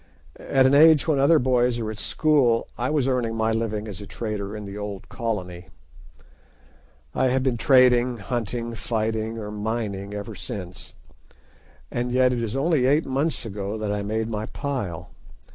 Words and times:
At 0.39 0.65
an 0.65 0.73
age 0.73 1.07
when 1.07 1.19
other 1.19 1.37
boys 1.37 1.77
are 1.77 1.91
at 1.91 1.99
school 1.99 2.67
I 2.75 2.89
was 2.89 3.07
earning 3.07 3.35
my 3.35 3.51
living 3.51 3.87
as 3.87 4.01
a 4.01 4.07
trader 4.07 4.57
in 4.57 4.65
the 4.65 4.75
old 4.75 5.07
Colony. 5.09 5.67
I 7.13 7.27
have 7.27 7.43
been 7.43 7.55
trading, 7.55 8.17
hunting, 8.17 8.73
fighting, 8.73 9.37
or 9.37 9.51
mining 9.51 10.15
ever 10.15 10.33
since. 10.33 10.93
And 11.91 12.11
yet 12.11 12.33
it 12.33 12.41
is 12.41 12.55
only 12.55 12.87
eight 12.87 13.05
months 13.05 13.45
ago 13.45 13.77
that 13.77 13.91
I 13.91 14.01
made 14.01 14.27
my 14.27 14.47
pile. 14.47 15.11